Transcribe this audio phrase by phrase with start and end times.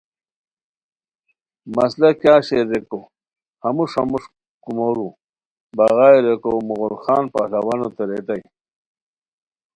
[1.75, 2.99] مسئلہ کیاغ شیر ریکو
[3.63, 4.23] ہموݰ ہموݰ
[4.63, 5.07] کومورو
[5.75, 8.43] بغائے ریکو مغل خان پہلوانوتے ریتائے